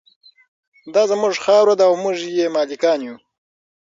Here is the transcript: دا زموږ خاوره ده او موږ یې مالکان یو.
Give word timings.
دا 0.93 1.03
زموږ 1.11 1.33
خاوره 1.45 1.73
ده 1.79 1.85
او 1.89 1.95
موږ 2.03 2.17
یې 2.37 2.47
مالکان 2.55 2.99
یو. 3.07 3.15